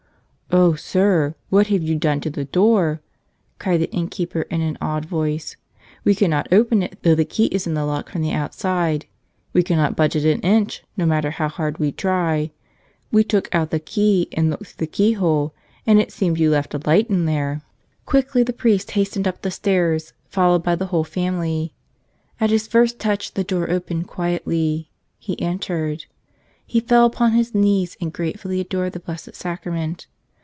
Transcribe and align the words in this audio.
"Oh, 0.53 0.75
sir, 0.75 1.33
what 1.49 1.67
have 1.67 1.81
you 1.81 1.95
done 1.95 2.19
to 2.19 2.29
the 2.29 2.43
door?,, 2.43 2.99
cried 3.57 3.79
the 3.79 3.91
innkeeper 3.91 4.41
in 4.49 4.59
an 4.59 4.77
awed 4.81 5.05
voice. 5.05 5.55
"We 6.03 6.13
cannot 6.13 6.51
open 6.51 6.83
it, 6.83 6.99
though 7.03 7.15
the 7.15 7.23
key 7.23 7.45
is 7.45 7.67
in 7.67 7.73
the 7.73 7.85
lock 7.85 8.09
from 8.09 8.21
the 8.21 8.33
outside. 8.33 9.05
We 9.53 9.63
cannot 9.63 9.95
budge 9.95 10.17
it 10.17 10.25
an 10.25 10.41
inch, 10.41 10.83
no 10.97 11.05
matter 11.05 11.31
how 11.31 11.47
hard 11.47 11.77
we 11.77 11.93
try. 11.93 12.51
We 13.13 13.23
took 13.23 13.47
out 13.55 13.69
the 13.69 13.79
key 13.79 14.27
and 14.33 14.49
looked 14.49 14.65
through 14.67 14.87
the 14.87 14.91
keyhole, 14.91 15.53
and 15.87 16.01
it 16.01 16.11
seems 16.11 16.37
you 16.37 16.49
left 16.49 16.73
a 16.73 16.81
light 16.85 17.09
in 17.09 17.23
there." 17.23 17.61
135 18.03 18.03
"Tell 18.05 18.19
Another!" 18.19 18.27
Quickly 18.27 18.43
the 18.43 18.59
priest 18.59 18.91
hastened 18.91 19.27
up 19.29 19.43
the 19.43 19.51
stairs, 19.51 20.11
followed 20.27 20.63
by 20.63 20.75
the 20.75 20.87
whole 20.87 21.05
family. 21.05 21.71
At 22.41 22.49
his 22.49 22.67
first 22.67 22.99
touch 22.99 23.35
the 23.35 23.45
door 23.45 23.69
opened 23.71 24.09
quietly. 24.09 24.89
He 25.17 25.39
entered. 25.41 26.07
He 26.65 26.81
fell 26.81 27.05
upon 27.05 27.31
his 27.31 27.55
knees 27.55 27.95
and 28.01 28.13
grate¬ 28.13 28.37
fully 28.37 28.59
adored 28.59 28.91
the 28.91 28.99
Blessed 28.99 29.33
Sacrament. 29.35 30.07